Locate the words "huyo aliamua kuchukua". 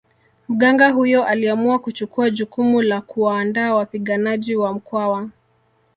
0.89-2.29